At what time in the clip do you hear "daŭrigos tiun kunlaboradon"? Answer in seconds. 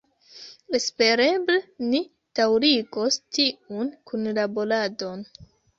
2.41-5.29